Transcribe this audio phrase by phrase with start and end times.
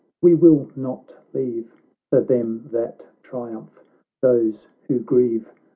[0.23, 1.71] —We will not leave,
[2.09, 3.83] For them that triumph,
[4.19, 5.53] those who grieve.